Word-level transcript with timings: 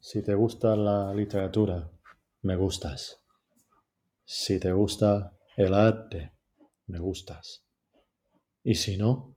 Si 0.00 0.22
te 0.22 0.34
gusta 0.34 0.76
la 0.76 1.12
literatura, 1.14 1.90
me 2.42 2.56
gustas. 2.56 3.20
Si 4.24 4.58
te 4.58 4.72
gusta 4.72 5.36
el 5.56 5.74
arte, 5.74 6.32
me 6.86 6.98
gustas. 6.98 7.64
Y 8.62 8.74
si 8.74 8.96
no, 8.96 9.33